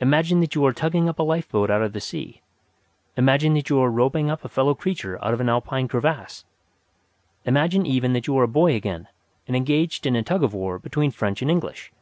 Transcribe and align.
Imagine 0.00 0.40
that 0.40 0.54
you 0.54 0.64
are 0.64 0.72
tugging 0.72 1.06
up 1.06 1.18
a 1.18 1.22
lifeboat 1.22 1.68
out 1.70 1.82
of 1.82 1.92
the 1.92 2.00
sea. 2.00 2.40
Imagine 3.18 3.52
that 3.52 3.68
you 3.68 3.78
are 3.78 3.90
roping 3.90 4.30
up 4.30 4.42
a 4.42 4.48
fellow 4.48 4.74
creature 4.74 5.22
out 5.22 5.34
of 5.34 5.40
an 5.42 5.50
Alpine 5.50 5.86
crevass. 5.86 6.46
Imagine 7.44 7.84
even 7.84 8.14
that 8.14 8.26
you 8.26 8.38
are 8.38 8.44
a 8.44 8.48
boy 8.48 8.74
again 8.74 9.06
and 9.46 9.54
engaged 9.54 10.06
in 10.06 10.16
a 10.16 10.22
tug 10.22 10.42
of 10.42 10.54
war 10.54 10.78
between 10.78 11.10
French 11.10 11.42
and 11.42 11.50
English." 11.50 11.92